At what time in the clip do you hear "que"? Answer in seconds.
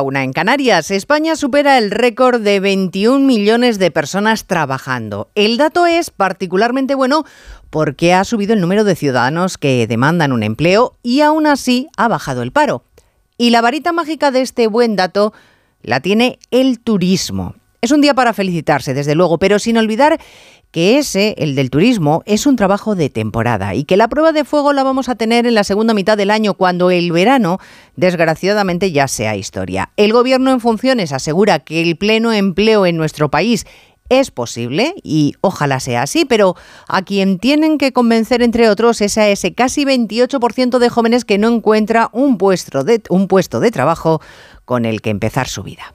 9.58-9.86, 20.72-20.98, 23.84-23.98, 31.60-31.82, 37.78-37.92, 41.24-41.38, 45.00-45.10